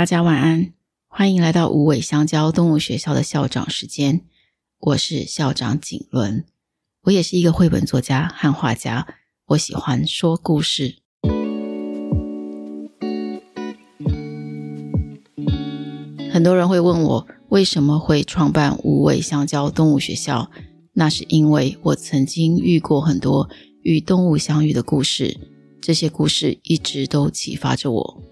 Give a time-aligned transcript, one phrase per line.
[0.00, 0.72] 大家晚安，
[1.08, 4.22] 欢迎来到无尾香蕉动物学校的校长时间。
[4.78, 6.46] 我是校长景伦，
[7.02, 9.06] 我也是一个绘本作家和画家。
[9.48, 10.96] 我喜欢说故事。
[16.32, 20.50] 很多人会问我为什么会创办无尾香蕉动物学校，
[20.94, 23.50] 那是因为我曾经遇过很多
[23.82, 25.38] 与动物相遇的故事，
[25.78, 28.22] 这些故事一直都启发着我。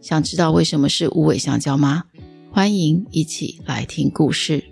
[0.00, 2.04] 想知道为什么是无尾香蕉吗？
[2.52, 4.62] 欢迎一起来听故事。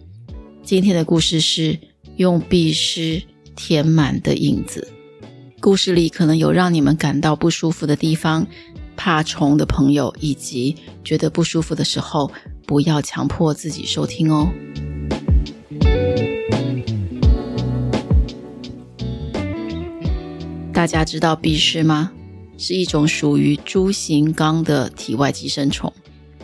[0.62, 1.78] 今天的故事是
[2.16, 3.22] 用壁虱
[3.56, 4.86] 填满的影子。
[5.60, 8.46] 故事里可能有让你们感到不舒服的地方，
[8.96, 12.30] 怕虫的朋友以及觉得不舒服的时候，
[12.64, 14.48] 不要强迫自己收听哦。
[20.72, 22.12] 大家知道壁虱吗？
[22.58, 25.92] 是一种属于蛛形纲的体外寄生虫，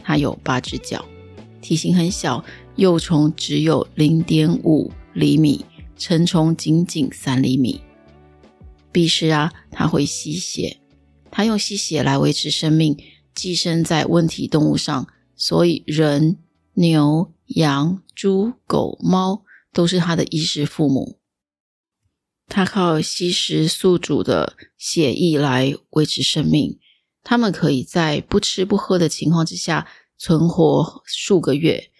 [0.02, 1.04] 它有八只脚，
[1.60, 2.44] 体型很小，
[2.76, 5.64] 幼虫只有零点五厘米，
[5.96, 7.80] 成虫仅仅三厘米。
[8.90, 10.78] 必是啊，它会吸血，
[11.30, 12.96] 它用吸血来维持生命，
[13.34, 16.36] 寄生在温体动物上，所以人、
[16.74, 21.18] 牛、羊、猪、狗、猫都是它的衣食父母。
[22.54, 26.78] 它靠吸食宿主的血液来维持生命。
[27.22, 31.90] 它们可以在不吃不喝的情况之下存活数个月，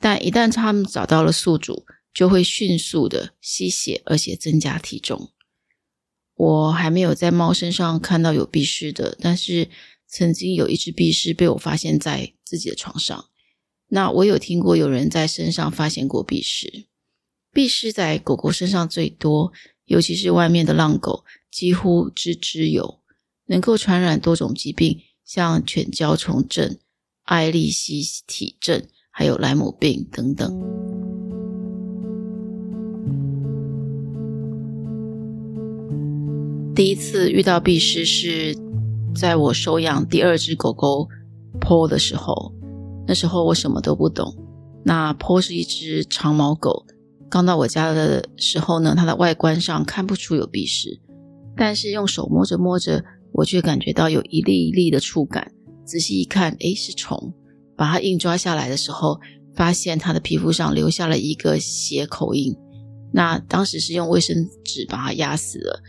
[0.00, 5.30] 但一旦它们找到了宿主，就会迅速的吸血，而且增加体重。
[6.34, 9.68] 我还没有在猫身上看到有壁虱的，但是
[10.08, 13.26] 曾经有一只壁虱被我发现在自己的床上。
[13.90, 16.88] 那我有听过有人在身上发现过壁虱。
[17.52, 19.52] 壁虱在狗狗身上最多，
[19.86, 23.00] 尤其是外面的浪狗，几乎只只有，
[23.46, 26.78] 能够传染多种疾病，像犬胶虫症、
[27.24, 30.48] 艾利希体症，还有莱姆病等等。
[36.74, 38.56] 第一次遇到壁虱是
[39.16, 41.08] 在我收养第二只狗狗
[41.60, 42.52] Paul 的时候，
[43.06, 44.36] 那时候我什么都不懂。
[44.84, 46.86] 那 Paul 是一只长毛狗。
[47.30, 51.00] 刚到我家的时候呢，它的外观上看不出有鼻屎，
[51.56, 55.52] 但是用手摸着摸着，我却感觉到有一粒一粒的触感。
[55.84, 57.34] 仔细一看，诶，是虫。
[57.76, 59.20] 把它硬抓下来的时候，
[59.54, 62.56] 发现它的皮肤上留下了一个血口印。
[63.12, 65.80] 那当时是用卫生纸把它压死了，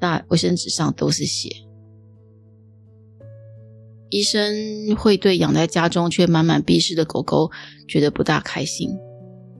[0.00, 1.48] 那卫生纸上都是血。
[4.08, 7.50] 医生会对养在家中却满满鼻屎的狗狗
[7.86, 8.90] 觉得不大开心。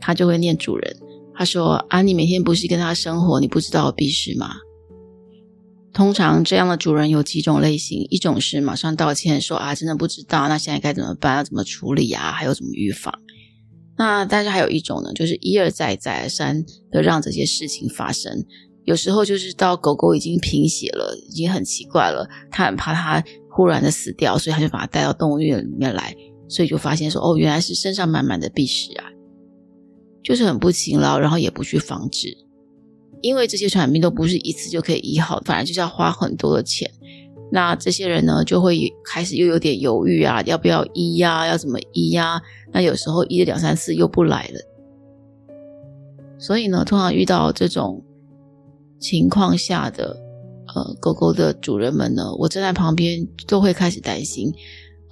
[0.00, 0.97] 他就会念主人，
[1.34, 4.56] 他说：“啊，你每天不是跟他生活，你不知道有壁虱吗？”
[5.93, 11.37] 通常这样的主人有几种类型，一种是马上道歉说：“啊，真的不知道，那现在该怎么办？
[11.37, 12.31] 要怎么处理啊？
[12.33, 13.12] 还有怎么预防？”
[13.99, 18.44] 那但是还有一种呢，就是一而再再而三的让这些事情发生。
[18.84, 26.16] 有时候就是到狗狗已经贫血了，已经很奇怪了，他很怕它忽然的死掉，所以他就把它带到动物园里面来，
[26.49, 29.05] 所以就发现说：“哦，原来是身上满满的鼻屎啊。”
[30.23, 32.37] 就是很不勤劳，然后也不去防治，
[33.23, 36.91] 因为这些传染病都不是一次就可以医好，反而就是要花很多的钱。
[37.53, 41.47] 那这些人呢，就会开始又有点犹豫啊，要不要医呀？
[41.47, 42.41] 要怎么医呀？
[42.73, 44.61] 那有时候医了两三次又不来了。
[46.39, 48.05] 所以呢，通常遇到这种
[49.01, 50.17] 情况下的
[50.75, 54.53] 呃狗狗的主人们呢，我站在旁边都会开始担心，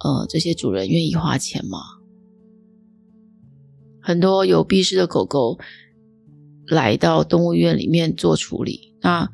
[0.05, 1.79] 呃，这些主人愿意花钱吗？
[4.09, 5.59] 很多有壁虱的狗狗
[6.65, 9.29] 来到动物园里面做处理，那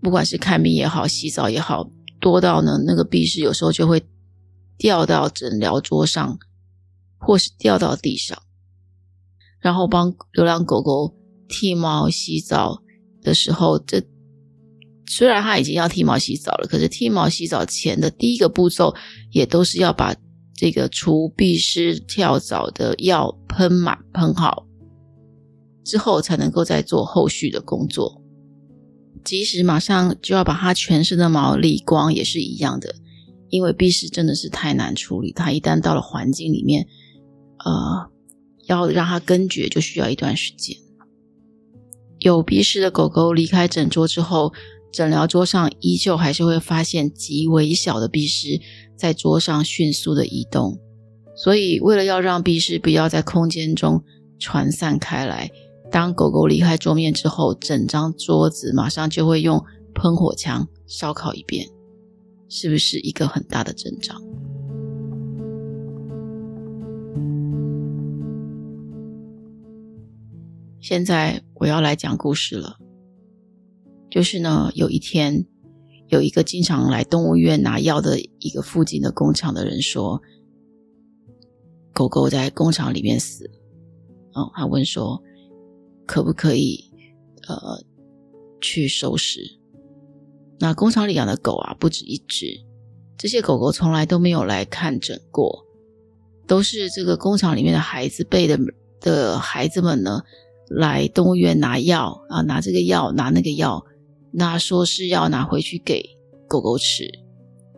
[0.00, 1.90] 不管是看病也好，洗澡也好，
[2.20, 4.00] 多到呢，那个壁虱有时候就会
[4.78, 6.38] 掉到诊疗桌上，
[7.18, 8.40] 或是掉到地上。
[9.58, 11.12] 然后帮流浪狗狗
[11.48, 12.84] 剃毛、洗澡
[13.22, 14.00] 的时候，这
[15.08, 18.94] 虽然它已经要剃毛、洗澡了，可是剃毛、洗澡前的第一个步骤，
[19.32, 20.14] 也都是要把。
[20.56, 24.66] 这个除壁虱跳蚤的药喷满喷好
[25.84, 28.22] 之后，才能够再做后续的工作。
[29.22, 32.94] 即使马上就要把它全身的毛理光，也是一样的，
[33.50, 35.32] 因为壁虱真的是太难处理。
[35.32, 36.86] 它一旦到了环境里面，
[37.64, 38.08] 呃，
[38.66, 40.76] 要让它根绝，就需要一段时间。
[42.20, 44.52] 有壁虱的狗狗离开诊桌之后，
[44.96, 48.62] 诊疗桌上依旧还是会发现极微小的鼻屎
[48.96, 50.78] 在桌上迅速的移动，
[51.36, 54.02] 所以为了要让鼻屎不要在空间中
[54.38, 55.50] 传散开来，
[55.90, 59.62] 当狗狗离开桌面之后，整张桌子马上就会用
[59.94, 61.68] 喷火枪烧烤一遍，
[62.48, 64.16] 是不是一个很大的阵仗？
[70.80, 72.78] 现在我要来讲故事了。
[74.16, 75.44] 就是呢，有一天，
[76.08, 80.22] 有一个经常来动物医院拿药的一个附近的工厂的人说，
[81.92, 83.50] 狗狗在工厂里面死了。
[84.32, 85.22] 哦，他问说，
[86.06, 86.90] 可不可以
[87.46, 87.84] 呃
[88.58, 89.42] 去收拾？
[90.58, 92.46] 那工厂里养的狗啊，不止一只，
[93.18, 95.62] 这些狗狗从来都没有来看诊过，
[96.46, 98.58] 都是这个工厂里面的孩子辈的
[98.98, 100.22] 的孩子们呢，
[100.70, 103.84] 来动物医院拿药啊，拿这个药，拿那个药，
[104.38, 106.04] 那说是要拿回去给
[106.46, 107.10] 狗狗吃。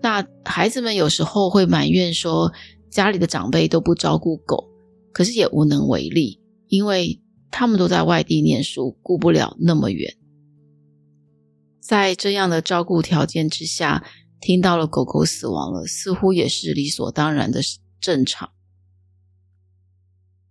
[0.02, 2.52] 那孩子们有时候会埋怨说，
[2.90, 4.68] 家里的长辈都不照顾狗，
[5.12, 7.22] 可是也无能为力，因为
[7.52, 10.16] 他们都在外地念书，顾不了那么远。
[11.80, 14.04] 在这样的照顾条件之下，
[14.40, 17.60] 听到了狗狗死亡了，似乎也是理所当然的
[18.00, 18.50] 正常。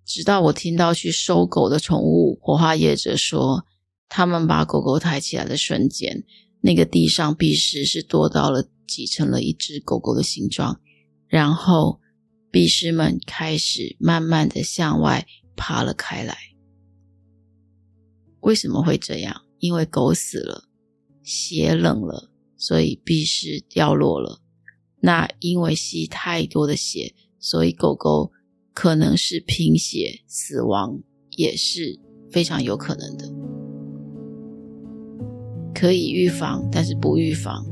[0.06, 3.66] 直到我听到去收狗的宠物火化业者说，
[4.10, 6.24] 他们把狗狗抬起来的瞬间，
[6.62, 10.80] 那个地上壁石是多到了挤成了一只狗狗的形状，
[11.28, 12.00] 然后
[12.52, 16.38] 壁虱们开始慢慢的向外爬了开来。
[18.42, 19.42] 为什么会这样？
[19.60, 20.66] 因为狗死了。
[21.24, 24.40] 血冷了，所以壁虱掉落了。
[25.02, 28.32] 那因为吸太多的血，所以狗狗
[28.74, 31.02] 可能是贫血死亡，
[31.32, 32.00] 也是
[32.32, 33.30] 非常有可能的。
[35.78, 37.64] 可以预防，但是不预防。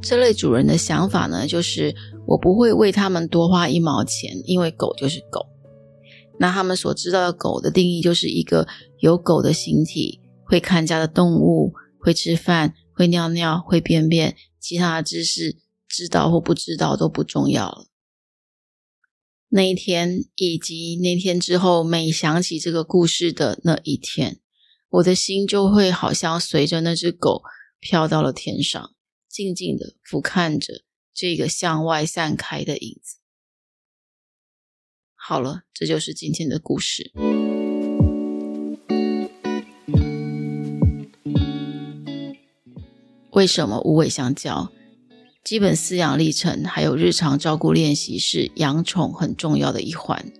[0.00, 1.94] 这类主人的想法呢，就是
[2.26, 5.46] 我不会为他们多花一毛钱，因为狗就是狗。
[6.38, 8.68] 那他们所知道的狗的定义，就是一个
[9.00, 10.20] 有狗的形体。
[10.44, 17.84] 会看家的动物，会吃饭，会尿尿，会便便，其他的知识知道或不知道都不重要了。
[19.50, 24.38] 那一天，以及那天之后，每想起这个故事的那一天，
[24.90, 27.42] 我的心就会好像随着那只狗
[27.78, 28.94] 飘到了天上，
[29.28, 30.82] 静静的俯瞰着
[31.12, 33.18] 这个向外散开的影子。
[35.14, 37.12] 好了，这就是今天的故事。
[43.32, 44.72] 为什么无尾香蕉？
[45.44, 50.32] 基本饲养历程还有日常照顾练习是养宠很重要的一环。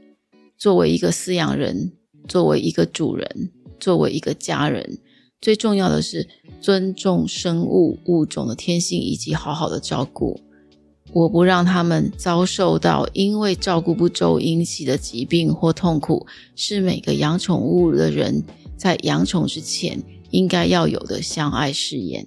[0.57, 1.93] 作为一个饲养人，
[2.27, 4.99] 作为一个主人，作为一个家人，
[5.41, 6.29] 最重要的是
[6.61, 10.41] 尊重生物物种的天性以及好好的照顾。
[11.13, 18.45] 我不让他们遭受到因为照顾不周引起的疾病或痛苦，是每个养宠物的人
[18.77, 22.27] 在养宠之前应该要有的相爱誓言。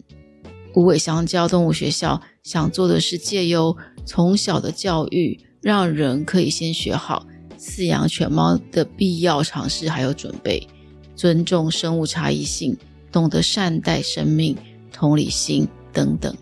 [0.74, 7.27] 无尾香蕉动物学校想做的是借由从小的教育，让人可以先学好
[7.59, 10.68] 饲养犬猫的必要常识，还有准备，
[11.16, 12.78] 尊重生物差异性，
[13.12, 14.58] 懂得善待生命、
[14.92, 16.36] 同理心等等。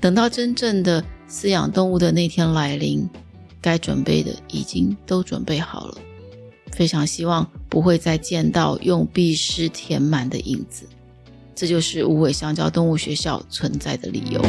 [0.00, 3.08] 等到真正的饲养动物的那天来临，
[3.60, 5.98] 该准备的已经都准备好了。
[6.72, 10.86] 非常希望不会再见到用壁虱填满的影子。
[11.54, 14.44] 这就是无尾香蕉动物学校存在的理由。